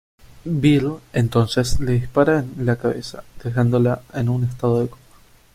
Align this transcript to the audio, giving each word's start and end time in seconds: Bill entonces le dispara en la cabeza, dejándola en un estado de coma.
Bill 0.45 0.93
entonces 1.13 1.79
le 1.79 1.91
dispara 1.91 2.39
en 2.39 2.65
la 2.65 2.75
cabeza, 2.75 3.23
dejándola 3.43 4.01
en 4.15 4.29
un 4.29 4.45
estado 4.45 4.79
de 4.81 4.89
coma. 4.89 5.03